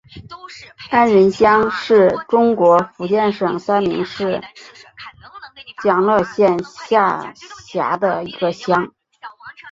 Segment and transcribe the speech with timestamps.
[0.89, 4.41] 安仁乡是中国福建省三明市
[5.83, 8.91] 将乐县下辖的一个乡。